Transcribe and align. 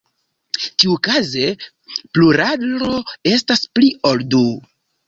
Tiukaze, 0.83 1.51
pluralo 2.17 3.07
estas 3.37 3.67
"pli 3.79 3.97
ol 4.15 4.31
du". 4.35 4.45